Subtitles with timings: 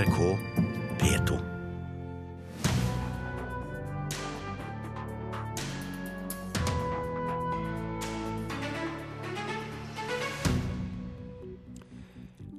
[0.00, 0.18] NRK
[1.00, 1.36] P2.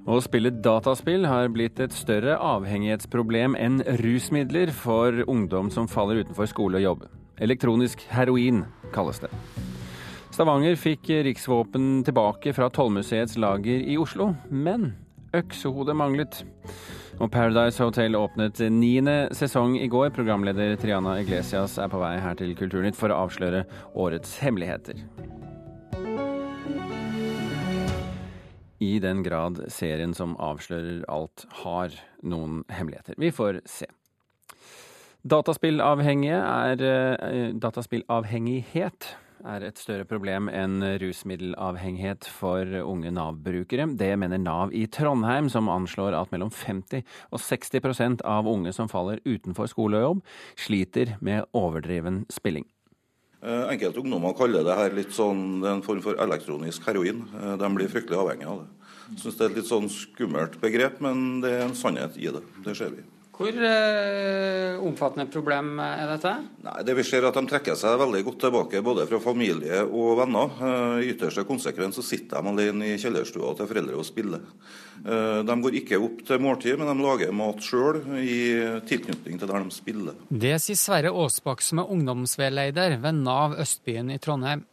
[0.05, 6.51] Å spille dataspill har blitt et større avhengighetsproblem enn rusmidler for ungdom som faller utenfor
[6.51, 7.09] skole og jobb.
[7.41, 9.33] Elektronisk heroin kalles det.
[10.29, 14.91] Stavanger fikk riksvåpen tilbake fra Tollmuseets lager i Oslo, men
[15.33, 16.43] øksehodet manglet.
[17.21, 20.09] Og Paradise Hotel åpnet niende sesong i går.
[20.15, 23.61] Programleder Triana Iglesias er på vei her til Kulturnytt for å avsløre
[23.93, 24.97] årets hemmeligheter.
[28.81, 31.93] I den grad serien som avslører alt, har
[32.25, 33.13] noen hemmeligheter.
[33.21, 33.85] Vi får se.
[35.21, 39.11] Dataspillavhengige er eh, Dataspillavhengighet
[39.45, 43.87] er et større problem enn rusmiddelavhengighet for unge Nav-brukere.
[43.97, 48.91] Det mener Nav i Trondheim, som anslår at mellom 50 og 60% av unge som
[48.91, 50.21] faller utenfor skole og jobb,
[50.59, 52.67] sliter med overdriven spilling.
[53.41, 57.23] Eh, Enkelte ungdommer kaller det her litt sånn, en form for elektronisk heroin.
[57.41, 58.69] Eh, De blir fryktelig avhengige av det.
[59.11, 62.29] Jeg syns det er et litt sånn skummelt begrep, men det er en sannhet i
[62.31, 62.43] det.
[62.63, 63.03] Det ser vi.
[63.41, 66.33] Hvor eh, omfattende problem er dette?
[66.65, 69.81] Nei, det vi ser er at De trekker seg veldig godt tilbake både fra familie
[69.87, 70.53] og venner.
[70.61, 74.43] Eh, I ytterste konsekvens så sitter de alene i kjellerstua til foreldre og spiller.
[75.01, 78.41] Eh, De går ikke opp til måltid, men de lager mat sjøl i
[78.89, 80.19] tilknytning til der de spiller.
[80.29, 84.67] Det sier Sverre Aasbakk, som er ungdomsveileder ved Nav Østbyen i Trondheim.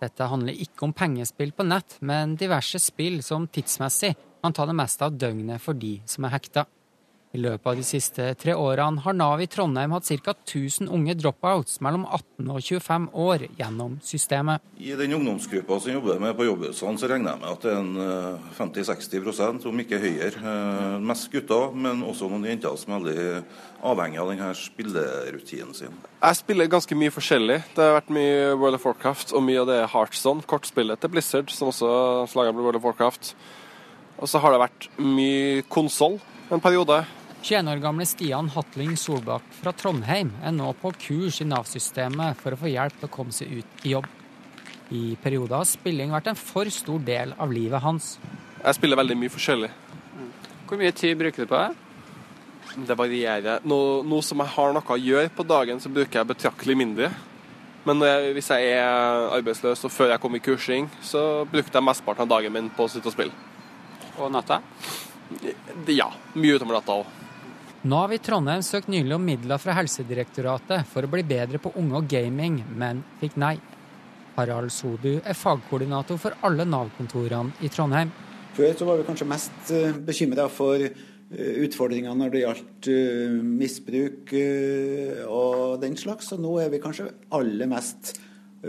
[0.00, 4.12] Dette handler ikke om pengespill på nett, men diverse spill som tidsmessig
[4.44, 6.66] kan ta det meste av døgnet for de som er hekta.
[7.36, 10.32] I løpet av de siste tre årene har Nav i Trondheim hatt ca.
[10.32, 14.64] 1000 unge dropouts mellom 18 og 25 år gjennom systemet.
[14.80, 17.82] I den ungdomsgruppa som jobber med på jobbhusene, så regner jeg med at det er
[17.82, 20.40] en eh, 50-60% om ikke høyere.
[20.40, 23.26] Eh, Mest gutter, men også noen jenter som er veldig
[23.90, 26.00] avhengig av denne spillerutinen sin.
[26.22, 27.58] Jeg spiller ganske mye forskjellig.
[27.76, 31.52] Det har vært mye World of Warcraft og mye av det Heartstone, kortspillet til Blizzard,
[31.52, 31.92] som også
[32.32, 33.34] slager World of Warcraft.
[34.16, 36.16] Og så har det vært mye konsoll
[36.48, 37.02] en periode.
[37.46, 42.56] 21 år gamle Stian Hatling Solbakk fra Trondheim er nå på kurs i Nav-systemet for
[42.56, 44.06] å få hjelp til å komme seg ut i jobb.
[44.90, 48.08] I perioder har spilling vært en for stor del av livet hans.
[48.64, 49.68] Jeg spiller veldig mye forskjellig.
[50.66, 52.80] Hvor mye tid bruker du på det?
[52.88, 53.62] Det varierer.
[53.62, 57.12] Nå, nå som jeg har noe å gjøre på dagen, så bruker jeg betraktelig mindre.
[57.86, 58.02] Men
[58.34, 62.34] hvis jeg er arbeidsløs og før jeg kom i kursing, så brukte jeg mesteparten av
[62.34, 63.38] dagen min på å sitte og spille.
[64.18, 64.58] Og natta?
[65.94, 67.14] Ja, mye utover natta òg.
[67.86, 72.00] Nav i Trondheim søkte nylig om midler fra Helsedirektoratet for å bli bedre på unge
[72.00, 73.54] og gaming, men fikk nei.
[74.34, 78.10] Harald Sodu er fagkoordinator for alle Nav-kontorene i Trondheim.
[78.56, 79.70] Før så var vi kanskje mest
[80.08, 81.14] bekymra for utfordringene
[81.66, 87.08] utfordringer når det gjaldt eh, misbruk eh, og den slags, og nå er vi kanskje
[87.34, 88.12] aller mest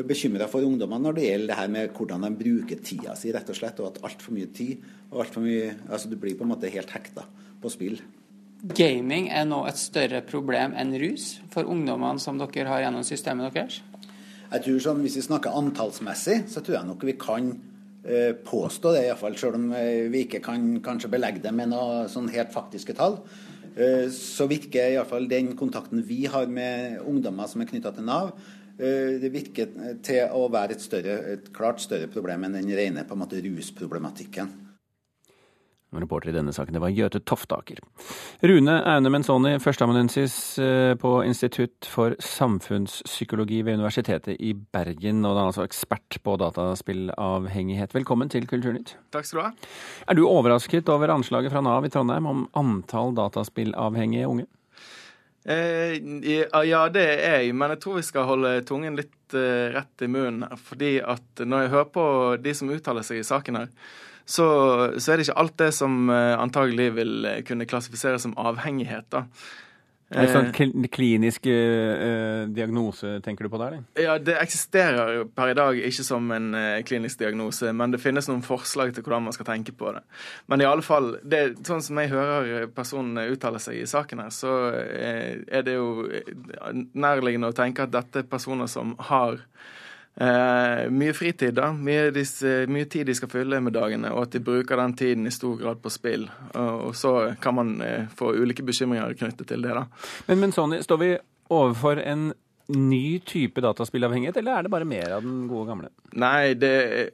[0.10, 3.50] bekymra for ungdommene når det gjelder det her med hvordan de bruker tida si, rett
[3.54, 6.48] og slett, og at altfor mye tid og alt for mye Altså du blir på
[6.48, 7.28] en måte helt hekta
[7.62, 8.02] på spill.
[8.66, 13.54] Gaming er nå et større problem enn rus for ungdommene som dere har gjennom systemet
[13.54, 13.82] deres?
[14.48, 17.52] Jeg tror sånn, Hvis vi snakker antallsmessig, så tror jeg nok vi kan
[18.04, 19.38] eh, påstå det, iallfall.
[19.38, 23.20] Selv om eh, vi ikke kan kanskje belegge det med noe sånn helt faktiske tall.
[23.76, 28.32] Eh, så virker iallfall den kontakten vi har med ungdommer som er knytta til Nav,
[28.78, 29.72] det virker
[30.06, 33.40] til å være et, større, et klart større problem enn den rene på en måte,
[33.42, 34.52] rusproblematikken.
[35.96, 37.80] Reporter i denne saken det var Gjøte Toftaker.
[38.44, 40.36] Rune Aune Menzoni, førsteamanuensis
[41.00, 47.96] på Institutt for samfunnspsykologi ved Universitetet i Bergen, og da altså ekspert på dataspillavhengighet.
[47.96, 48.98] Velkommen til Kulturnytt.
[49.16, 49.72] Takk skal du ha.
[50.12, 54.48] Er du overrasket over anslaget fra Nav i Trondheim om antall dataspillavhengige unge?
[55.48, 55.96] Eh,
[56.68, 60.10] ja, det er jeg, men jeg tror vi skal holde tungen litt eh, rett i
[60.12, 60.44] munnen.
[60.60, 62.08] Fordi at når jeg hører på
[62.44, 63.72] de som uttaler seg i saken her,
[64.28, 64.48] så,
[65.00, 69.08] så er det ikke alt det som eh, antagelig vil eh, kunne klassifiseres som avhengighet.
[69.14, 69.24] da.
[70.08, 73.74] En sånn kl- klinisk uh, diagnose tenker du på der?
[73.76, 73.88] eller?
[74.00, 78.30] Ja, Det eksisterer per i dag ikke som en uh, klinisk diagnose, men det finnes
[78.32, 80.06] noen forslag til hvordan man skal tenke på det.
[80.48, 84.32] Men i alle fall, det, sånn som jeg hører personene uttale seg i saken her,
[84.32, 86.32] så uh, er det jo eh,
[86.96, 89.42] nærliggende å tenke at dette er personer som har
[90.20, 91.72] eh, mye fritid, da.
[91.74, 95.30] Mye, disse, mye tid de skal fylle med dagene, og at de bruker den tiden
[95.30, 96.28] i stor grad på spill.
[96.54, 99.88] Og, og så kan man eh, få ulike bekymringer knyttet til det, da.
[100.28, 101.14] Men, men Sonny, står vi
[101.54, 102.32] overfor en
[102.68, 105.92] ny type dataspillavhengighet, eller er det bare mer av den gode gamle?
[106.20, 106.72] Nei, det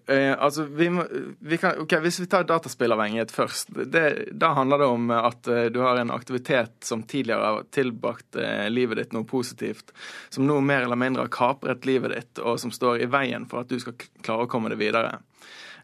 [0.10, 1.06] eh, Altså, vi må
[1.40, 3.74] vi kan, OK, hvis vi tar dataspillavhengighet først.
[3.94, 8.40] Det, da handler det om at eh, du har en aktivitet som tidligere har tilbrakt
[8.40, 9.94] eh, livet ditt noe positivt,
[10.34, 13.62] som nå mer eller mindre har kapret livet ditt, og som står i veien for
[13.62, 15.20] at du skal klare å komme deg videre.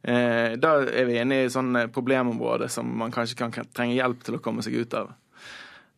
[0.01, 4.37] Eh, da er vi inne i sånne problemområde som man kanskje kan trenge hjelp til
[4.37, 5.11] å komme seg ut av.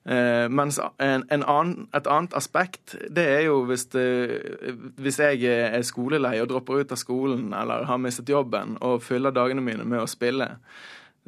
[0.06, 4.06] Eh, mens en, en annen, et annet aspekt, det er jo hvis, det,
[4.98, 9.36] hvis jeg er skolelei og dropper ut av skolen eller har mistet jobben og fyller
[9.36, 10.56] dagene mine med å spille.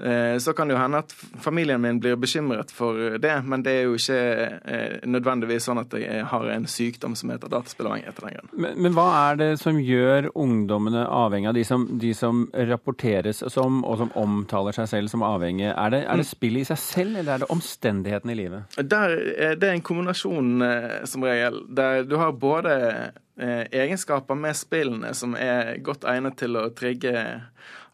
[0.02, 1.12] Eh, så kan det jo hende at
[1.42, 4.22] familien min blir bekymret for det, men det er jo ikke
[4.66, 8.18] eh, nødvendigvis sånn at jeg har en sykdom som heter dataspillavhengighet.
[8.18, 8.50] av den grunn.
[8.58, 13.44] Men, men, hva er det som gjør ungdommene avhengig av de som, de som rapporteres
[13.54, 15.76] som, og som omtaler seg selv som avhengige?
[15.78, 18.80] Er det, er det spillet i seg selv, eller er det omstendighetene i livet?
[18.82, 19.14] Der,
[19.62, 25.32] det er en kombinasjon, eh, som regel, der du har både egenskaper med spillene som
[25.34, 27.14] er godt egnet til å trigge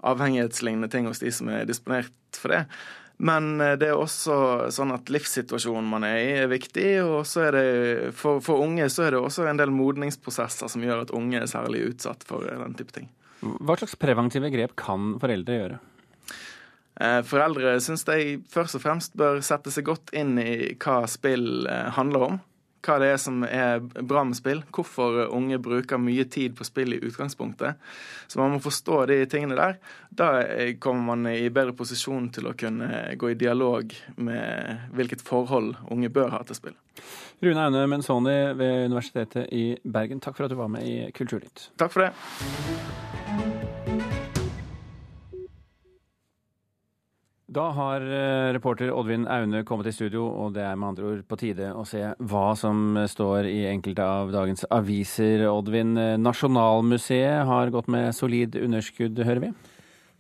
[0.05, 2.63] avhengighetslignende ting hos de som er disponert for det.
[3.19, 6.87] Men eh, det er også sånn at livssituasjonen man er i, er viktig.
[7.03, 7.67] Og så er det,
[8.15, 11.51] for, for, unge så er det også en del modningsprosesser som gjør at unge er
[11.51, 13.11] særlig utsatt for eh, den type ting.
[13.39, 15.79] Hva slags preventive grep kan foreldre gjøre?
[16.99, 21.67] Eh, foreldre syns de først og fremst bør sette seg godt inn i hva spill
[21.95, 22.39] handler om
[22.85, 26.95] hva det er som er bra med spill, hvorfor unge bruker mye tid på spill
[26.95, 27.79] i utgangspunktet.
[28.27, 29.79] Så man må forstå de tingene der.
[30.09, 30.29] Da
[30.81, 36.11] kommer man i bedre posisjon til å kunne gå i dialog med hvilket forhold unge
[36.13, 36.77] bør ha til spill.
[37.39, 41.69] Rune Aune Menzoni ved Universitetet i Bergen, takk for at du var med i Kulturnytt.
[41.79, 44.08] Takk for det.
[47.49, 51.23] Da har eh, reporter Oddvin Aune kommet i studio, og det er med andre ord
[51.25, 55.47] på tide å se hva som står i enkelte av dagens aviser.
[55.49, 59.51] Oddvin, eh, Nasjonalmuseet har gått med solid underskudd, hører vi?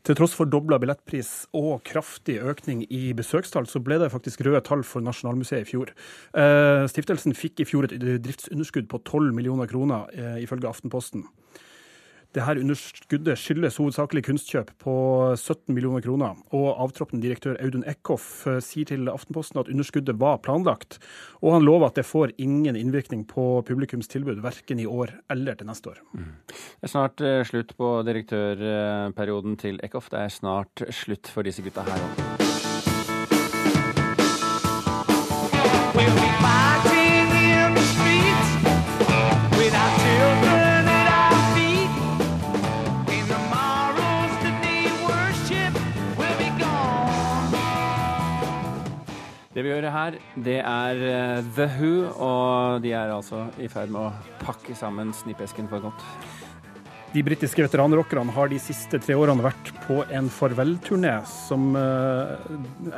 [0.09, 1.29] Til tross for dobla billettpris
[1.59, 5.93] og kraftig økning i besøkstall, så ble det faktisk røde tall for Nasjonalmuseet i fjor.
[6.33, 10.09] Eh, stiftelsen fikk i fjor et driftsunderskudd på 12 millioner kroner,
[10.41, 11.27] ifølge Aftenposten.
[12.35, 14.93] Det her underskuddet skyldes hovedsakelig kunstkjøp på
[15.33, 16.37] 17 millioner kroner.
[16.53, 20.99] Og avtroppende direktør Audun Eckhoff eh, sier til Aftenposten at underskuddet var planlagt.
[21.41, 25.71] Og han lover at det får ingen innvirkning på publikumstilbud, verken i år eller til
[25.71, 26.03] neste år.
[26.13, 26.29] Mm.
[26.53, 30.13] Det er snart uh, slutt på direktørperioden til Eckhoff.
[30.13, 32.58] Det er snart slutt for disse gutta her òg.
[49.59, 51.89] Det vi gjør her, det er eh, The Who,
[52.23, 56.05] og de er altså i ferd med å pakke sammen snippesken for godt.
[57.11, 62.31] De britiske veteranrockerne har de siste tre årene vært på en farvelturné som eh,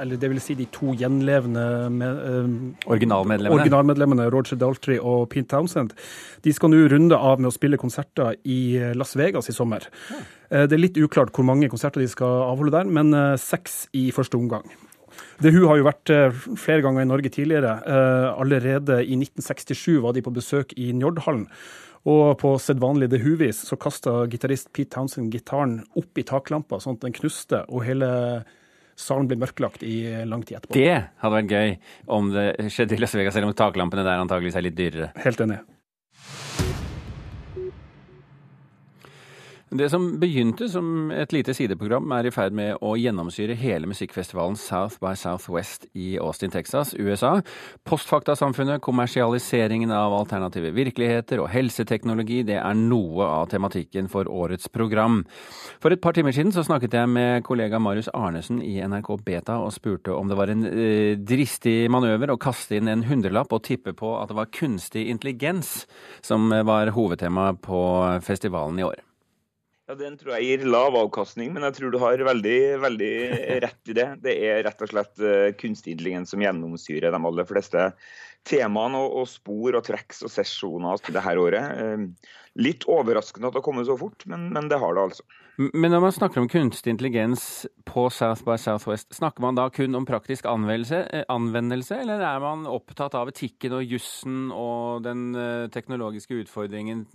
[0.03, 1.65] Eller det vil si de to gjenlevende
[1.95, 3.57] med, uh, originalmedlemmene.
[3.57, 5.97] originalmedlemmene Roger Daltrey og Pete Townsend.
[6.45, 9.89] De skal nå runde av med å spille konserter i Las Vegas i sommer.
[10.13, 10.21] Ja.
[10.67, 14.37] Det er litt uklart hvor mange konserter de skal avholde der, men seks i første
[14.37, 14.69] omgang.
[15.41, 17.77] The hun har jo vært eh, flere ganger i Norge tidligere.
[17.81, 21.47] Eh, allerede i 1967 var de på besøk i Njordhallen.
[22.11, 26.97] Og på sedvanlig The Who-vis så kasta gitarist Pete Townsend gitaren opp i taklampa sånn
[26.97, 28.09] at den knuste, og hele
[28.97, 30.77] salen ble mørklagt i lang tid etterpå.
[30.77, 31.75] Det hadde vært gøy
[32.17, 35.11] om det skjedde i Las Vegas, selv om taklampene der antageligvis er litt dyrere.
[35.21, 35.61] Helt enig.
[39.71, 44.57] Det som begynte som et lite sideprogram, er i ferd med å gjennomsyre hele musikkfestivalen
[44.59, 47.37] South by Southwest i Austin, Texas, USA.
[47.87, 55.21] Postfaktasamfunnet, kommersialiseringen av alternative virkeligheter og helseteknologi, det er noe av tematikken for årets program.
[55.79, 59.55] For et par timer siden så snakket jeg med kollega Marius Arnesen i NRK Beta
[59.63, 63.63] og spurte om det var en eh, dristig manøver å kaste inn en hundrelapp og
[63.69, 65.85] tippe på at det var kunstig intelligens
[66.19, 67.79] som var hovedtema på
[68.27, 68.99] festivalen i år.
[69.91, 73.13] Ja, Den tror jeg gir lav avkastning, men jeg tror du har veldig, veldig
[73.65, 74.05] rett i det.
[74.23, 77.89] Det er rett og slett uh, kunstig intelligens som gjennomsyrer de aller fleste
[78.47, 81.75] temaene og, og spor og tracks og sesjoner det her året.
[81.75, 82.31] Uh,
[82.63, 85.27] litt overraskende at det har kommet så fort, men, men, det har det altså.
[85.59, 89.99] Men når man snakker om kunstig intelligens på South by Southwest, snakker man da kun
[89.99, 95.33] om praktisk anvendelse, eh, anvendelse eller er man opptatt av etikken og jussen og den
[95.75, 97.09] teknologiske utfordringen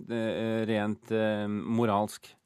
[0.69, 1.17] rent
[1.57, 2.36] moralsk?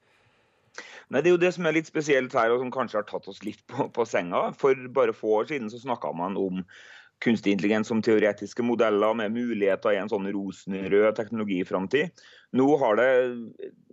[1.11, 3.27] Nei, Det er jo det som er litt spesielt her, og som kanskje har tatt
[3.27, 4.49] oss litt på, på senga.
[4.57, 6.63] For bare få år siden så snakka man om
[7.21, 12.23] kunstig intelligens som teoretiske modeller med muligheter i en sånn rosenrød teknologiframtid.
[12.57, 13.09] Nå har det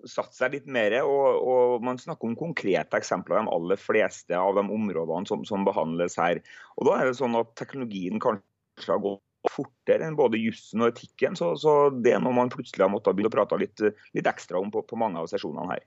[0.09, 4.57] satt seg litt mer, og, og, man snakker om konkrete eksempler de aller fleste av
[4.57, 6.41] de områdene som, som, behandles her.
[6.79, 10.93] Og Da er det sånn at teknologien kanskje har gått fortere enn både jussen og
[10.93, 13.85] etikken, så, så det er noe man plutselig har måttet begynne å prate litt,
[14.17, 15.85] litt ekstra om på, på mange av sesjonene her.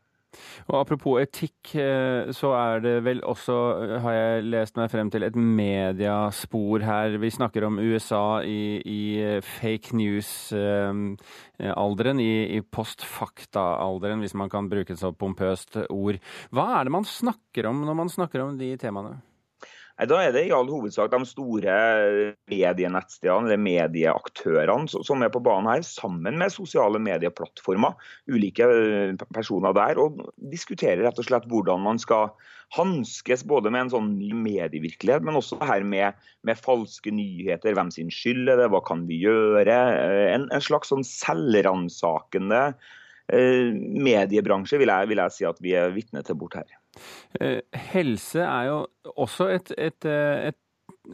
[0.70, 5.10] Og Apropos etikk, eh, så er det vel også, eh, har jeg lest meg frem
[5.12, 7.18] til, et mediaspor her.
[7.22, 11.18] Vi snakker om USA i, i eh, fake news-alderen,
[12.20, 16.18] i, i postfakta-alderen, hvis man kan bruke et så pompøst ord.
[16.52, 19.31] Hva er det man snakker om når man snakker om de temaene?
[20.10, 21.74] Da er det i all hovedsak de store
[22.50, 27.94] medienettstedene eller medieaktørene som er på banen her, sammen med sosiale medieplattformer,
[28.32, 32.32] ulike eh, personer der, og diskuterer rett og slett hvordan man skal
[32.74, 36.18] hanskes både med en sånn ny medievirkelighet, men også her med,
[36.48, 37.76] med, falske nyheter.
[37.78, 39.78] Hvem sin skyld er det, hva kan vi gjøre?
[40.02, 42.72] Eh, en, en slags sånn selvransakende
[43.30, 46.81] eh, mediebransje vil jeg, vil jeg si at vi er vitne til bort her.
[47.40, 47.62] Eh,
[47.94, 48.82] helse er jo
[49.16, 50.58] også et, et, eh, et,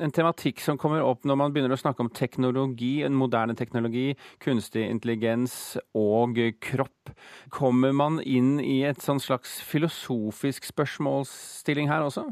[0.01, 4.10] en tematikk som kommer opp når man begynner å snakke om teknologi, en moderne teknologi,
[4.43, 7.13] kunstig intelligens og kropp.
[7.53, 12.27] Kommer man inn i et sånn slags filosofisk spørsmålsstilling her også?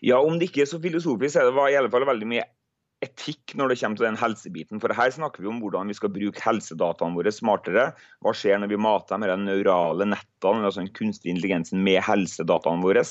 [0.00, 2.46] Ja, om det ikke er så filosofisk, er det i alle fall veldig mye
[3.04, 4.80] etikk når det kommer til den helsebiten.
[4.82, 7.84] For her snakker vi om hvordan vi skal bruke helsedataene våre smartere.
[8.24, 12.82] Hva skjer når vi mater med de neurale nettene, altså den kunstige intelligensen, med helsedataene
[12.82, 13.04] våre?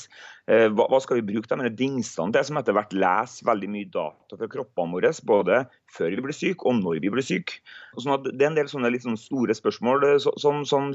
[0.48, 4.40] Eh, hva skal vi bruke de dingsene til, som etter hvert leser veldig mye data
[4.40, 5.62] fra kroppene våre, både
[5.96, 7.62] før vi blir syke og når vi blir syke?
[7.96, 10.92] Sånn det er en del sånne litt sånn store spørsmål eh, som, som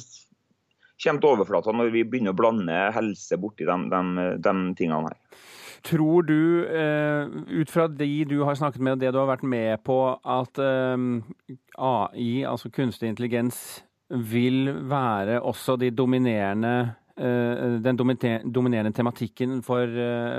[1.04, 5.42] kommer til overflata når vi begynner å blande helse borti de, de, de tingene her.
[5.84, 7.28] Tror du, eh,
[7.60, 10.60] ut fra de du har snakket med og det du har vært med på, at
[10.64, 16.74] eh, AI, altså kunstig intelligens, vil være også de dominerende
[17.18, 19.90] eh, den dominerende tematikken for,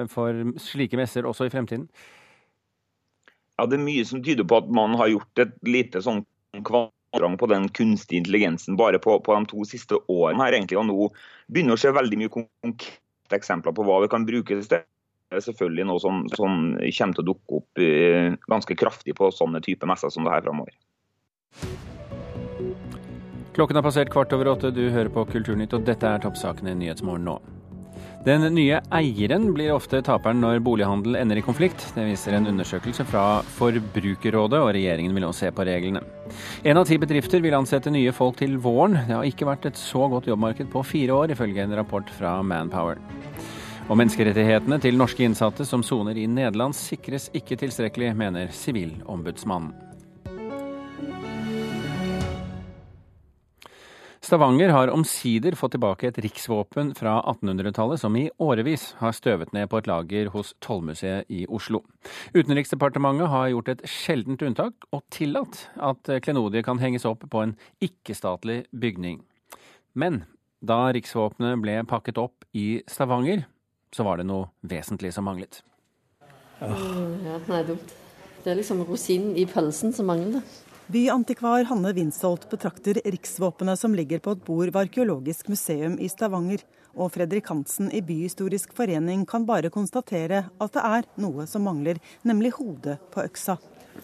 [0.09, 1.89] for slike messer også i fremtiden?
[3.59, 6.25] Ja, Det er mye som tyder på at man har gjort et lite sånn
[7.15, 10.43] kvadrang på den kunstige intelligensen bare på, på, de to siste årene.
[10.43, 11.13] her egentlig, og Nå
[11.49, 14.85] begynner å se veldig mye konkrete eksempler på hva det kan brukes til
[15.35, 19.63] er selvfølgelig noe som, som kommer til å dukke opp eh, ganske kraftig på sånne
[19.65, 20.77] typer messer som det her framover.
[23.55, 24.73] Klokken er passert kvart over åtte.
[24.75, 27.39] Du hører på Kulturnytt, og dette er toppsakene i Nyhetsmorgen nå.
[28.25, 31.83] Den nye eieren blir ofte taperen når bolighandel ender i konflikt.
[31.93, 36.01] Det viser en undersøkelse fra Forbrukerrådet, og regjeringen vil nå se på reglene.
[36.65, 38.97] En av ti bedrifter vil ansette nye folk til våren.
[39.05, 42.39] Det har ikke vært et så godt jobbmarked på fire år, ifølge en rapport fra
[42.41, 43.03] Manpower.
[43.91, 49.75] Og menneskerettighetene til norske innsatte som soner i Nederland sikres ikke tilstrekkelig, mener Sivilombudsmannen.
[54.25, 59.69] Stavanger har omsider fått tilbake et riksvåpen fra 1800-tallet som i årevis har støvet ned
[59.69, 61.83] på et lager hos Tollmuseet i Oslo.
[62.33, 67.53] Utenriksdepartementet har gjort et sjeldent unntak og tillatt at klenodiet kan henges opp på en
[67.85, 69.21] ikke-statlig bygning.
[69.93, 70.23] Men
[70.65, 73.45] da riksvåpenet ble pakket opp i Stavanger,
[73.93, 75.61] så var det noe vesentlig som manglet.
[76.65, 77.99] Ja, det er dumt.
[78.41, 80.41] Det er liksom rosinen i pølsen som mangler.
[80.87, 86.61] Byantikvar Hanne Winsholt betrakter riksvåpenet som ligger på et bord ved Arkeologisk museum i Stavanger,
[86.93, 91.97] og Fredrik Hansen i Byhistorisk forening kan bare konstatere at det er noe som mangler,
[92.29, 93.57] nemlig hodet på øksa.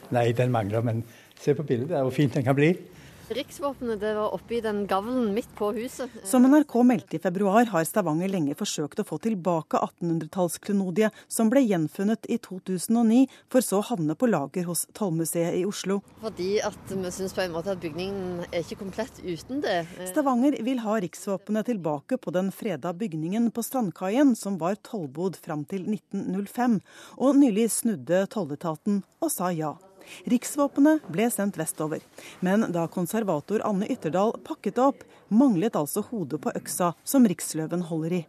[0.08, 1.04] Nei, den mangler, men
[1.36, 2.72] se på bildet, hvor fint den kan bli.
[3.30, 6.10] Riksvåpenet det var oppi den gavlen midt på huset.
[6.26, 11.62] Som NRK meldte i februar, har Stavanger lenge forsøkt å få tilbake 1800-tallsklenodiet som ble
[11.62, 16.00] gjenfunnet i 2009, for så å havne på lager hos Tollmuseet i Oslo.
[16.24, 19.84] Fordi at vi syns på en måte at bygningen er ikke komplett uten det.
[20.10, 25.62] Stavanger vil ha riksvåpenet tilbake på den freda bygningen på Strandkaien, som var tollbod fram
[25.70, 26.80] til 1905,
[27.22, 29.76] og nylig snudde tolletaten og sa ja.
[30.30, 32.04] Riksvåpenet ble sendt vestover.
[32.44, 37.88] Men da konservator Anne Ytterdal pakket det opp, manglet altså hodet på øksa som riksløven
[37.90, 38.26] holder i.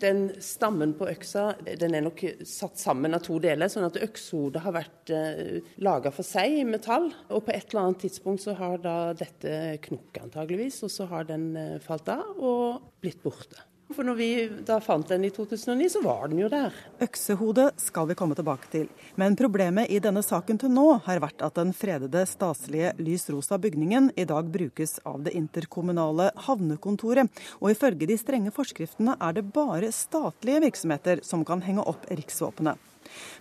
[0.00, 1.50] Den stammen på øksa
[1.80, 6.12] den er nok satt sammen av to deler, sånn at økshodet har vært eh, laga
[6.14, 7.10] for seg i metall.
[7.28, 11.28] Og på et eller annet tidspunkt så har da dette knukket antageligvis, og så har
[11.28, 13.60] den eh, falt av og blitt borte.
[13.88, 14.28] For når vi
[14.68, 16.74] da fant den i 2009, så var den jo der.
[17.00, 18.90] Øksehodet skal vi komme tilbake til.
[19.16, 23.56] Men problemet i denne saken til nå har vært at den fredede staselige lys rosa
[23.56, 27.32] bygningen i dag brukes av det interkommunale havnekontoret.
[27.62, 32.76] Og ifølge de strenge forskriftene er det bare statlige virksomheter som kan henge opp riksvåpenet.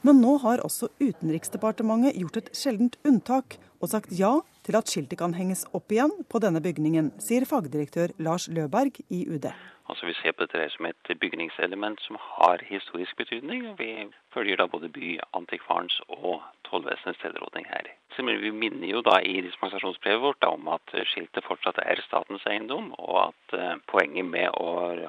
[0.07, 5.19] Men nå har også Utenriksdepartementet gjort et sjeldent unntak og sagt ja til at skiltet
[5.19, 9.51] kan henges opp igjen på denne bygningen, sier fagdirektør Lars Løberg i UD.
[9.89, 13.67] Altså Vi ser på dette som et bygningselement som har historisk betydning.
[13.69, 17.87] og Vi følger da både Byantikvarens og tollvesenets tilråding her.
[18.17, 23.19] Vi minner jo da i dispensasjonsbrevet vårt om at skiltet fortsatt er statens eiendom, og
[23.27, 24.67] at eh, poenget med å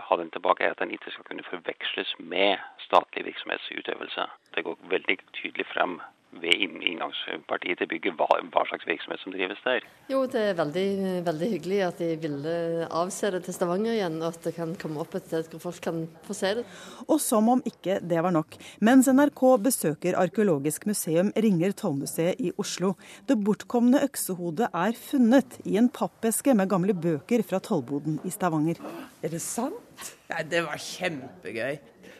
[0.08, 4.28] ha den tilbake er at den ikke skal kunne forveksles med statlig virksomhetsutøvelse.
[4.54, 5.98] Det går veldig tydelig frem
[6.36, 9.86] ved inngangspartiet til bygget hva, hva, slags virksomhet som drives der.
[10.12, 10.88] Jo, det er veldig,
[11.26, 12.52] veldig hyggelig at de ville
[13.00, 15.80] avse det til Stavanger igjen, og at det kan komme opp et sted hvor folk
[15.88, 16.66] kan få se det.
[17.08, 18.58] Og som om ikke det var nok.
[18.84, 22.94] Mens NRK besøker Arkeologisk museum Ringer tollmuseet i Oslo.
[23.28, 28.80] Det bortkomne øksehodet er funnet i en pappeske med gamle bøker fra tollboden i Stavanger.
[29.24, 29.84] Er det sant?
[30.28, 31.78] Nei, det var kjempegøy.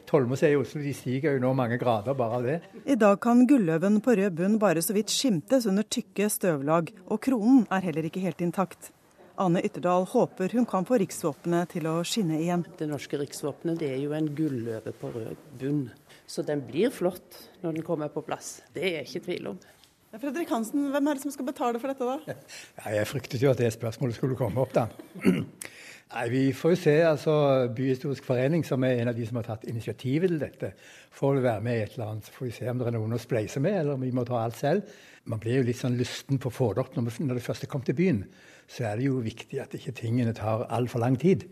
[0.09, 2.59] Tollmuseet i Oslo de stiger jo nå mange grader bare av det.
[2.89, 7.21] I dag kan gulløven på rød bunn bare så vidt skimtes under tykke støvlag, og
[7.27, 8.89] kronen er heller ikke helt intakt.
[9.39, 12.65] Ane Ytterdal håper hun kan få riksvåpenet til å skinne igjen.
[12.81, 15.85] Det norske riksvåpenet det er jo en gulløve på rød bunn,
[16.27, 18.63] så den blir flott når den kommer på plass.
[18.73, 19.61] Det er jeg ikke tvil om.
[20.17, 22.39] Fredrik Hansen, hvem er det som skal betale for dette, da?
[22.81, 24.89] Ja, jeg fryktet jo at det spørsmålet skulle komme opp, da.
[26.09, 26.95] Nei, Vi får jo se.
[27.05, 27.33] altså
[27.77, 30.73] Byhistorisk forening, som er en av de som har tatt initiativet til dette,
[31.13, 32.25] får vel være med i et eller annet.
[32.25, 34.25] Så får vi se om det er noen å spleise med, eller om vi må
[34.25, 34.95] ta alt selv.
[35.29, 37.69] Man blir jo litt sånn lysten på å få det opp når, når det første
[37.69, 38.23] kom til byen.
[38.69, 41.45] Så er det jo viktig at ikke tingene tar altfor lang tid.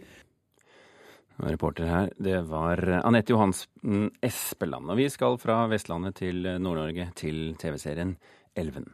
[1.37, 4.89] Reporter her, det var Anette Johansen Espeland.
[4.89, 8.17] Og vi skal fra Vestlandet til Nord-Norge, til TV-serien
[8.57, 8.89] Elven.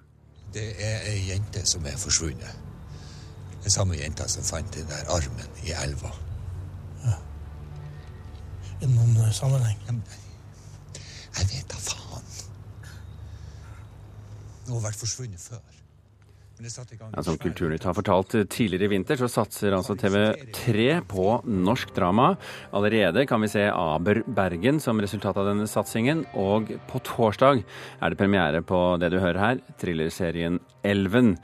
[0.53, 2.72] Det er ei jente som er forsvunnet.
[3.63, 6.11] Den samme jenta som fant den der armen i elva.
[7.05, 7.15] Ja.
[8.81, 10.03] Er noen eh, sammenheng?
[11.39, 12.27] Jeg vet da faen.
[14.67, 15.82] Hun har vært forsvunnet før.
[16.63, 22.33] Ja, som Kulturnytt har fortalt tidligere i vinter, så satser altså TV3 på norsk drama.
[22.77, 26.25] Allerede kan vi se Aber Bergen som resultat av denne satsingen.
[26.39, 31.37] Og på torsdag er det premiere på det du hører her, thrillerserien Elven.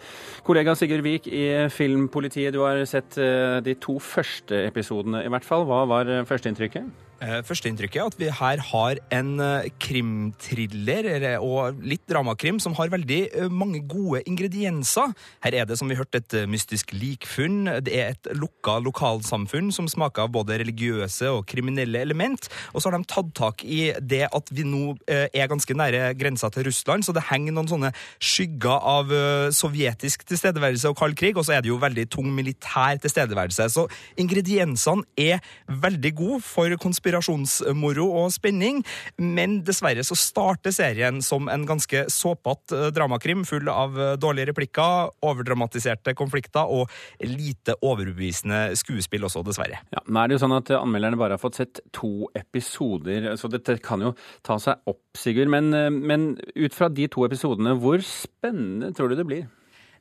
[0.47, 5.47] Kollega Sigurd Vik i Filmpolitiet, du har sett eh, de to første episodene i hvert
[5.47, 5.67] fall.
[5.69, 7.08] Hva var førsteinntrykket?
[7.19, 11.09] Eh, førsteinntrykket er at vi her har en eh, krimthriller
[11.43, 15.11] og litt dramakrim som har veldig eh, mange gode ingredienser.
[15.43, 17.67] Her er det som vi hørte et mystisk likfunn.
[17.83, 22.47] Det er et lukka lokalsamfunn som smaker av både religiøse og kriminelle element.
[22.71, 26.53] Og så har de tatt tak i det at vi nå er ganske nære grensa
[26.55, 27.91] til Russland, så det henger noen sånne
[28.23, 29.11] skygger av
[29.55, 33.69] sovjetisk tilstedeværelse og kald krig, og så er det jo veldig tung militær tilstedeværelse.
[33.75, 33.87] Så
[34.21, 38.83] ingrediensene er veldig gode for konspirasjon konspirasjonsmoro og spenning,
[39.19, 44.53] men dessverre så starter serien som en ganske såpete eh, dramakrim full av eh, dårlige
[44.53, 46.89] replikker, overdramatiserte konflikter og
[47.25, 49.81] lite overbevisende skuespill også, dessverre.
[49.95, 53.51] Ja, nå er det jo sånn at Anmelderne bare har fått sett to episoder, så
[53.53, 54.15] dette kan jo
[54.47, 55.51] ta seg opp, Sigurd.
[55.51, 59.49] Men, eh, men ut fra de to episodene, hvor spennende tror du det blir?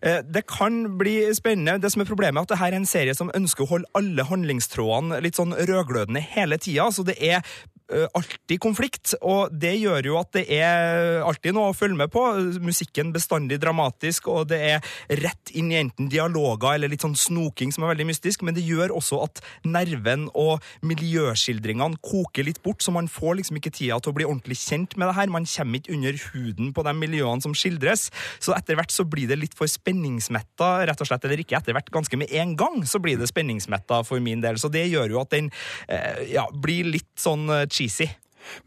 [0.02, 1.80] Det kan bli spennende.
[1.82, 4.26] Det som er Problemet er at dette er en serie som ønsker å holde alle
[4.30, 6.86] handlingstrådene litt sånn rødglødende hele tida.
[6.94, 11.72] Så det er Eh, alltid konflikt, og det gjør jo at det er alltid noe
[11.72, 12.24] å følge med på.
[12.64, 17.72] Musikken bestandig dramatisk, og det er rett inn i enten dialoger eller litt sånn snoking
[17.74, 22.84] som er veldig mystisk, men det gjør også at nerven og miljøskildringene koker litt bort,
[22.84, 25.32] så man får liksom ikke tida til å bli ordentlig kjent med det her.
[25.34, 28.08] Man kommer ikke under huden på de miljøene som skildres,
[28.44, 31.78] så etter hvert så blir det litt for spenningsmetta, rett og slett, eller ikke etter
[31.78, 35.16] hvert, ganske med en gang så blir det spenningsmetta for min del, så det gjør
[35.16, 35.50] jo at den
[35.88, 38.10] eh, ja, blir litt sånn eh, cheesy.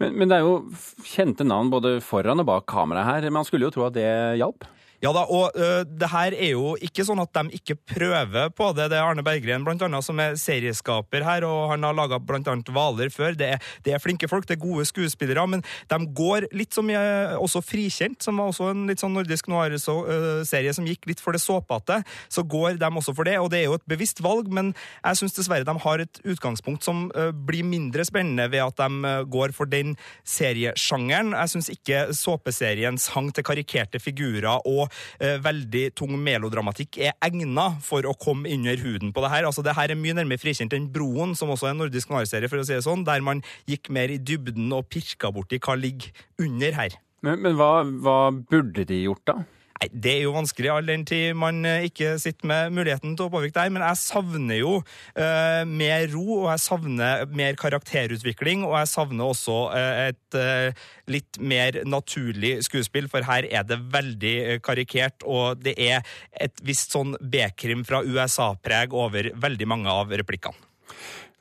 [0.00, 0.70] Men, men, det er jo
[1.06, 3.32] kjente navn både foran og bak kameraet her.
[3.34, 4.66] Man skulle jo tro at det hjalp?
[5.00, 8.66] Ja da, og uh, det her er jo ikke sånn at de ikke prøver på
[8.76, 8.90] det.
[8.92, 12.42] Det er Arne Berggren blant annet, som er serieskaper her, og han har laga bl.a.
[12.68, 13.32] Hvaler før.
[13.38, 16.90] Det er, det er, flinke folk, det er gode skuespillere, men de går litt som
[16.92, 21.36] jeg, også Frikjent, som var også en litt sånn nordisk noir-serie som gikk litt for
[21.36, 22.02] det såpete.
[22.28, 25.22] Så går de også for det, og det er jo et bevisst valg, men jeg
[25.22, 29.24] syns dessverre de har et utgangspunkt som uh, blir mindre spennende ved at de uh,
[29.24, 29.96] går for den
[30.28, 31.32] seriesjangeren.
[31.40, 34.89] Jeg syns ikke såpeserien sang til karikerte figurer og
[35.20, 39.48] veldig tung melodramatikk er egna for å komme under huden på det her.
[39.48, 42.50] Altså, det her er mye nærmere frikjent enn Broen, som også er en nordisk noir-serie,
[42.50, 45.76] for å si det sånn, der man gikk mer i dybden og pirka borti hva
[45.79, 46.98] ligger under her.
[47.24, 49.40] Men, men hva, hva burde de gjort, da?
[49.80, 53.28] Nei, Det er jo vanskelig all den tid man eh, ikke sitter med muligheten til
[53.28, 58.66] å påvirke der, men jeg savner jo uh, mer ro, og jeg savner mer karakterutvikling,
[58.68, 63.80] og jeg savner også uh, et uh, litt mer naturlig skuespill, for her er det
[63.94, 66.04] veldig karikert, og det er
[66.36, 70.68] et visst sånn B-krim fra USA-preg over veldig mange av replikkene.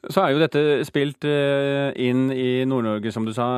[0.07, 3.49] Så er jo dette spilt eh, inn i Nord-Norge, som du sa,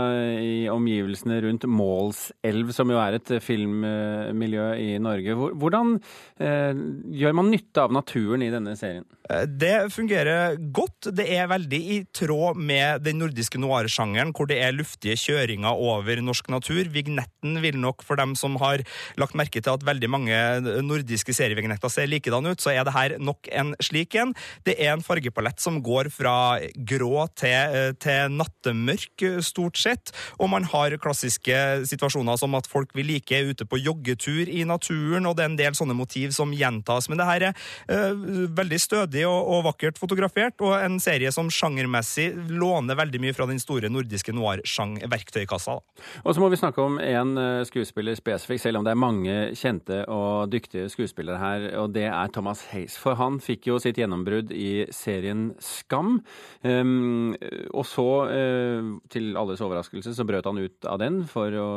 [0.42, 5.36] i omgivelsene rundt Målselv, som jo er et filmmiljø i Norge.
[5.38, 5.94] Hvordan
[6.42, 6.74] eh,
[7.22, 9.06] gjør man nytte av naturen i denne serien?
[9.32, 11.10] Eh, det fungerer godt.
[11.16, 16.22] Det er veldig i tråd med den nordiske noir-sjangeren, hvor det er luftige kjøringer over
[16.24, 16.90] norsk natur.
[16.92, 18.84] Vignetten vil nok, for dem som har
[19.20, 20.38] lagt merke til at veldig mange
[20.86, 24.34] nordiske serievignetter ser likedan ut, så er det her nok en slik en.
[24.68, 30.12] Det er en fargepalett som går fra grå til, eh, til nattemørk, stort sett.
[30.40, 35.26] Og man har klassiske situasjoner som at folk vil like ute på joggetur i naturen,
[35.26, 37.10] og det er en del sånne motiv som gjentas.
[37.10, 37.54] Men det her er
[37.92, 43.36] øh, veldig stødig og, og, vakkert fotografert, og en serie som sjangermessig låner veldig mye
[43.38, 45.78] fra den store nordiske noir-verktøykassa.
[46.24, 47.36] Og så må vi snakke om én
[47.68, 52.32] skuespiller spesifikt, selv om det er mange kjente og dyktige skuespillere her, og det er
[52.34, 53.00] Thomas Hace.
[53.02, 56.20] For han fikk jo sitt gjennombrudd i serien Skam.
[56.64, 57.34] Um,
[57.74, 61.72] og så, uh, til alles overraskelse, så brøt han ut av den for å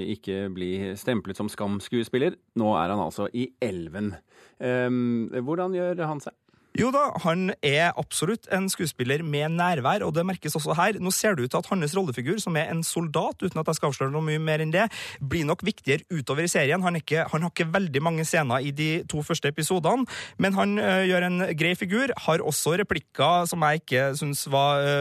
[0.00, 2.38] ikke bli stemplet som Skam-skuespiller.
[2.60, 4.14] Nå er han altså i Elven.
[4.60, 6.36] Um, hvordan gjør han seg?
[6.78, 11.00] Jo da, han er absolutt en skuespiller med nærvær, og det merkes også her.
[11.02, 13.78] Nå ser det ut til at hans rollefigur, som er en soldat, uten at jeg
[13.80, 14.84] skal avsløre noe mye mer enn det,
[15.18, 16.82] blir nok viktigere utover i serien.
[16.86, 20.06] Han, ikke, han har ikke veldig mange scener i de to første episodene,
[20.38, 22.14] men han ø, gjør en grei figur.
[22.26, 24.94] Har også replikker som jeg ikke syns var ø,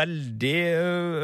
[0.00, 0.56] veldig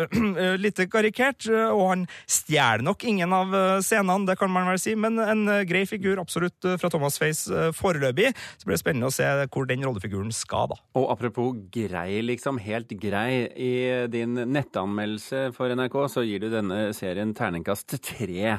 [0.04, 4.92] uh, lite karikert, og han stjeler nok ingen av scenene, det kan man vel si,
[5.00, 8.34] men en grei figur absolutt fra Thomas Face foreløpig.
[8.60, 10.78] Så blir det spennende å se hvor den rollefiguren skal, da.
[10.98, 12.60] Og apropos grei, liksom.
[12.62, 13.48] Helt grei.
[13.54, 13.72] I
[14.12, 18.58] din nettanmeldelse for NRK så gir du denne serien terningkast tre.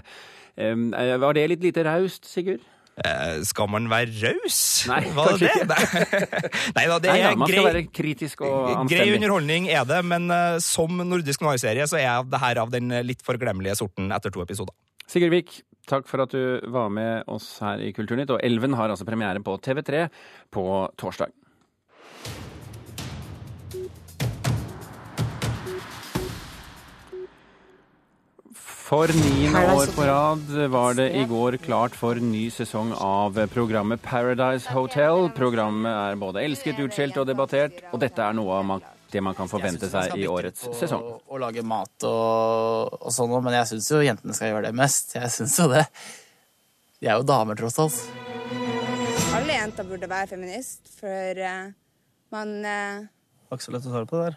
[0.60, 2.64] Eh, var det litt lite raust, Sigurd?
[3.00, 4.60] Eh, skal man være raus?
[4.90, 5.78] Nei, Var kanskje ikke.
[6.78, 8.98] Nei da, det er Nei, man grei, skal være kritisk og anstendig.
[8.98, 12.92] Grei underholdning er det, men uh, som nordisk noir-serie så er det her av den
[13.08, 14.76] litt forglemmelige sorten etter to episoder.
[15.10, 18.32] Sigurd Vik, takk for at du var med oss her i Kulturnytt.
[18.36, 20.08] Og Elven har altså premiere på TV3
[20.54, 20.66] på
[21.00, 21.34] torsdag.
[28.90, 34.02] For niende år på rad var det i går klart for ny sesong av programmet
[34.02, 35.28] Paradise Hotel.
[35.38, 39.50] Programmet er både elsket, utskjelt og debattert, og dette er noe man det man kan
[39.50, 41.02] forvente seg i årets sesong.
[41.02, 44.76] Å, å lage mat og, og sånn, men jeg syns jo jentene skal gjøre det
[44.78, 45.16] mest.
[45.18, 45.86] Jeg syns jo det.
[47.00, 48.00] De er jo damer, tross alt.
[49.38, 51.72] Alle jenter burde være feminist, for uh,
[52.36, 53.06] man uh...
[53.06, 54.36] Det var ikke så lett å svare på det der.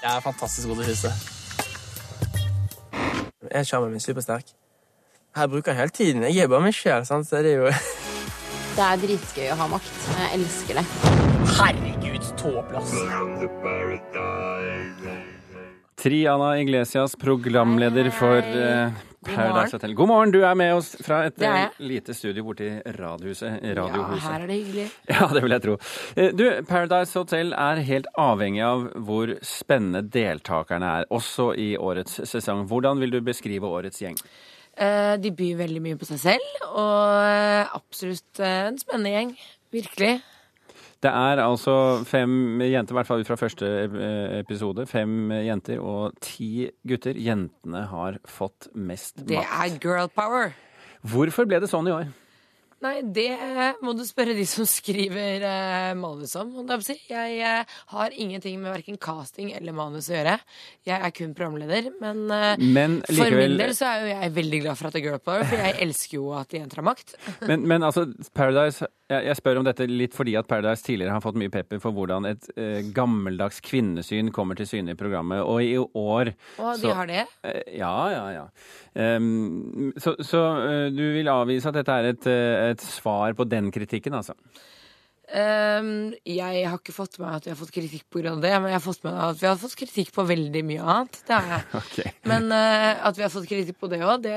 [0.00, 1.12] Jeg er fantastisk god til å kysse.
[3.50, 4.54] Jeg er sjarmen min supersterk.
[5.36, 6.22] Her bruker jeg hele tiden.
[6.30, 7.72] Jeg er bare meg sjøl, så det er jo
[8.76, 9.96] Det er dritgøy å ha makt.
[10.14, 10.84] Jeg elsker det.
[11.58, 11.89] Herregud,
[12.42, 12.92] tåplass.
[16.02, 18.92] Triana Iglesias, programleder for uh,
[19.24, 19.94] Paradise Hotel.
[19.94, 23.60] God morgen, du er med oss fra et uh, lite studio borti Radiohuset.
[23.76, 24.24] Radiohuset.
[24.24, 24.86] Ja, her er det hyggelig.
[25.12, 25.76] Ja, det vil jeg tro.
[26.40, 32.64] Du, Paradise Hotel er helt avhengig av hvor spennende deltakerne er, også i årets sesong.
[32.70, 34.16] Hvordan vil du beskrive årets gjeng?
[35.20, 39.32] De byr veldig mye på seg selv, og absolutt en spennende gjeng.
[39.74, 40.14] Virkelig.
[41.00, 43.68] Det er altså fem jenter, i hvert fall ut fra første
[44.42, 44.84] episode.
[44.88, 47.16] Fem jenter og ti gutter.
[47.16, 49.30] Jentene har fått mest makt.
[49.30, 50.52] Det er girl power.
[51.00, 52.10] Hvorfor ble det sånn i år?
[52.80, 53.28] Nei, det
[53.84, 56.54] må du spørre de som skriver eh, manus om.
[56.88, 60.38] Jeg uh, har ingenting med verken casting eller manus å gjøre.
[60.88, 61.90] Jeg er kun programleder.
[62.00, 63.20] Men, uh, men likevel...
[63.20, 65.44] for min del så er jo jeg veldig glad for at det er girl power,
[65.50, 67.14] for jeg elsker jo at jenter har makt.
[67.50, 71.38] men, men altså, Paradise jeg spør om dette litt fordi at Paradise tidligere har fått
[71.40, 75.74] mye pepper for hvordan et eh, gammeldags kvinnesyn kommer til syne i programmet, og i
[75.78, 77.24] år Å, de så, har det?
[77.42, 78.44] Uh, ja, ja, ja.
[78.94, 82.28] Um, så, så uh, du vil avvise at dette er et,
[82.74, 84.38] et svar på den kritikken, altså?
[85.30, 88.32] Um, jeg har ikke fått med meg at vi har fått kritikk pga.
[88.42, 90.82] det, men jeg har fått med meg at vi har fått kritikk på veldig mye
[90.82, 91.20] annet.
[91.28, 91.66] Det har jeg.
[91.80, 92.12] Okay.
[92.28, 94.34] Men uh, at vi har fått kritikk på det òg, det,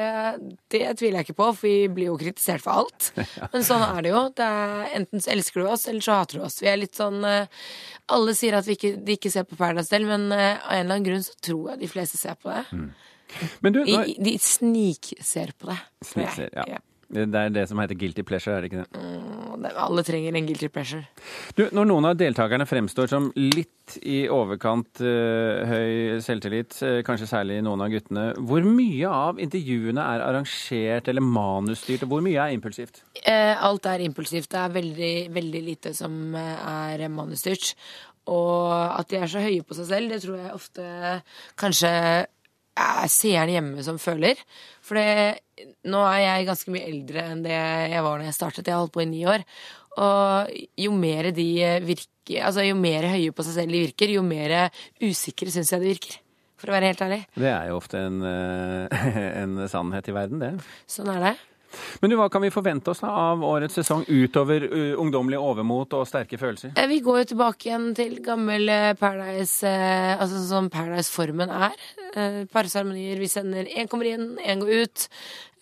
[0.72, 3.10] det, tviler jeg ikke på, for vi blir jo kritisert for alt.
[3.40, 3.50] ja.
[3.54, 4.22] Men sånn er det jo.
[4.38, 6.60] Det er, enten så elsker du oss, eller så hater du oss.
[6.62, 7.66] Vi er litt sånn uh,
[8.14, 11.00] Alle sier at ikke, de ikke ser på Paradise Del, men uh, av en eller
[11.00, 12.64] annen grunn så tror jeg de fleste ser på det.
[12.70, 12.90] Mm.
[13.66, 15.82] Men du, De, de snikser på det.
[16.06, 16.70] Snikser, ja.
[16.76, 16.84] Ja.
[17.14, 19.00] Det er det som heter guilty pleasure, er det ikke det?
[19.00, 21.04] Mm, Alle trenger en guilty pleasure.
[21.58, 27.30] Du, når noen av deltakerne fremstår som litt i overkant uh, høy selvtillit, uh, kanskje
[27.30, 32.48] særlig noen av guttene, hvor mye av intervjuene er arrangert eller manusstyrt, og hvor mye
[32.48, 33.04] er impulsivt?
[33.22, 34.50] Uh, alt er impulsivt.
[34.54, 37.76] Det er veldig, veldig lite som er manusstyrt.
[38.32, 40.86] Og at de er så høye på seg selv, det tror jeg ofte
[41.60, 41.92] kanskje
[43.12, 44.40] seeren hjemme som føler.
[44.84, 45.44] For det,
[45.90, 48.68] nå er jeg ganske mye eldre enn det jeg var da jeg startet.
[48.68, 49.46] Jeg har holdt på i ni år.
[50.04, 51.48] Og jo mer de
[51.86, 54.56] virker, altså jo mer høye på seg selv de virker, jo mer
[55.04, 56.20] usikre syns jeg de virker.
[56.64, 57.24] For å være helt ærlig.
[57.36, 59.08] Det er jo ofte en, eh,
[59.44, 60.54] en sannhet i verden, det.
[60.90, 61.34] Sånn er det.
[62.02, 64.66] Men du, hva kan vi forvente oss da av årets sesong utover
[65.00, 66.74] ungdommelig overmot og sterke følelser?
[66.76, 71.54] Eh, Vi går jo tilbake igjen til gammel eh, Paradise, eh, altså sånn som Paradise-formen
[71.54, 71.78] er.
[72.54, 73.18] Parseremonier.
[73.18, 75.08] Vi sender én kommer inn, én går ut.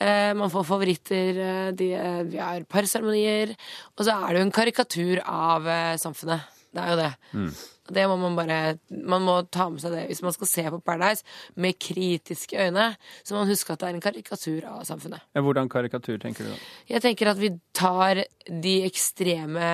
[0.01, 1.37] Man får favoritter.
[1.77, 1.87] De,
[2.27, 3.53] vi har parseremonier.
[3.95, 5.69] Og så er det jo en karikatur av
[6.01, 6.49] samfunnet.
[6.73, 7.11] Det er jo det.
[7.37, 7.51] Mm.
[7.93, 10.81] Det må man bare Man må ta med seg det hvis man skal se på
[10.85, 11.25] Paradise
[11.61, 12.91] med kritiske øyne.
[13.23, 15.23] Så man huske at det er en karikatur av samfunnet.
[15.35, 16.59] Ja, Hvordan karikatur tenker du da?
[16.91, 19.67] Jeg tenker at vi tar de ekstreme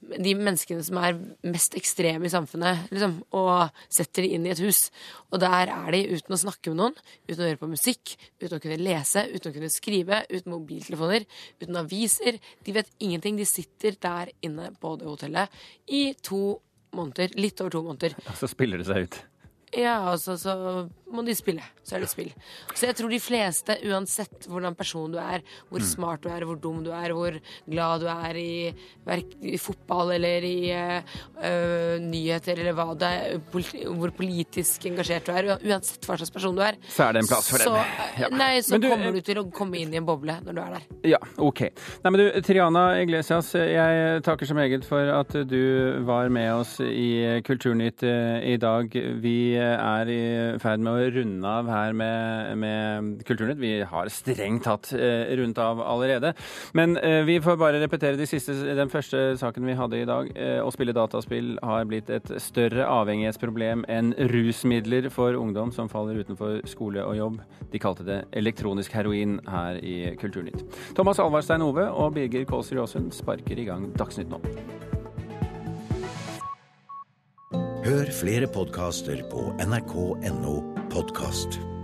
[0.00, 4.62] De menneskene som er mest ekstreme i samfunnet, liksom, og setter de inn i et
[4.62, 4.88] hus.
[5.32, 6.96] Og der er de uten å snakke med noen,
[7.28, 11.26] uten å høre på musikk, uten å kunne lese, uten å kunne skrive, uten mobiltelefoner,
[11.60, 12.40] uten aviser.
[12.64, 13.36] De vet ingenting.
[13.38, 15.60] De sitter der inne på det hotellet
[15.92, 16.58] i to
[16.96, 17.34] måneder.
[17.38, 18.14] Litt over to måneder.
[18.40, 19.18] Så spiller det seg ut.
[19.76, 20.52] Ja, altså, så
[21.12, 21.62] må de spille.
[21.82, 22.30] Så er det spill.
[22.76, 25.40] Så jeg tror de fleste, uansett hvordan person du er,
[25.70, 25.86] hvor Mm.
[25.88, 28.74] smart du er, hvor dum du er, hvor glad du er i,
[29.06, 35.26] verk, i fotball eller i øh, nyheter eller hva det er, politi hvor politisk engasjert
[35.28, 37.72] du er, uansett hva slags person du er, Så er det en plass for så,
[37.74, 38.22] dem.
[38.22, 38.28] Ja.
[38.34, 40.76] nei, så du, kommer du til å komme inn i en boble når du er
[40.76, 40.86] der.
[41.14, 41.64] Ja, ok.
[42.04, 46.76] Nei, men du, Triana Iglesias, jeg takker så meget for at du var med oss
[46.84, 48.92] i Kulturnytt eh, i dag.
[49.22, 50.20] Vi er i
[50.62, 53.60] ferd med å runde av her med, med Kulturnytt.
[53.60, 56.32] Vi har strengt tatt eh, rundt av allerede.
[56.76, 60.30] Men eh, vi får bare repetere de siste, den første saken vi hadde i dag.
[60.36, 66.22] Eh, å spille dataspill har blitt et større avhengighetsproblem enn rusmidler for ungdom som faller
[66.22, 67.40] utenfor skole og jobb.
[67.72, 70.64] De kalte det elektronisk heroin her i Kulturnytt.
[70.98, 74.42] Thomas Alvarstein Ove og Birger Kåsrud Aasund sparker i gang Dagsnytt nå.
[77.88, 81.77] Hør flere podkaster på nrk.no podkast.